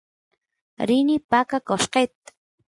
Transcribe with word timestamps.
rini 0.87 1.17
paqa 1.31 1.57
qoshqet 1.67 2.17